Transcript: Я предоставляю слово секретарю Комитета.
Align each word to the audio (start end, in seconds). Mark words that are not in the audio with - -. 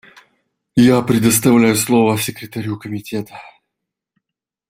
Я 0.75 0.99
предоставляю 1.03 1.75
слово 1.75 2.17
секретарю 2.17 2.79
Комитета. 2.79 3.39